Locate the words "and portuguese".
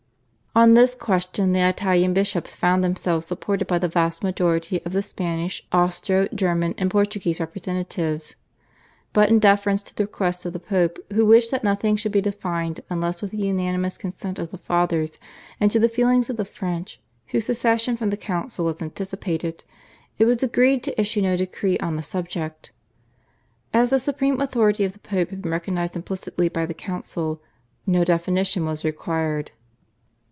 6.77-7.39